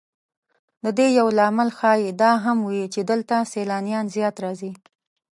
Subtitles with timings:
[0.83, 4.73] د دې یو لامل ښایي دا هم وي چې دلته سیلانیان زیات راځي.